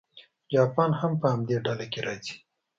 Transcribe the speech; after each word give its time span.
جاپان 0.53 0.91
هم 0.99 1.11
په 1.21 1.27
همدې 1.33 1.57
ډله 1.65 1.85
کې 1.91 1.99
راځي. 2.07 2.35